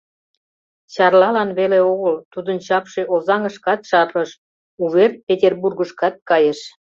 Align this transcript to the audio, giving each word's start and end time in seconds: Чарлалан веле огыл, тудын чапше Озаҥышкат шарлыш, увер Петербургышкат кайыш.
Чарлалан 0.93 1.49
веле 1.59 1.79
огыл, 1.91 2.15
тудын 2.33 2.57
чапше 2.65 3.01
Озаҥышкат 3.13 3.81
шарлыш, 3.89 4.31
увер 4.83 5.11
Петербургышкат 5.27 6.15
кайыш. 6.29 6.59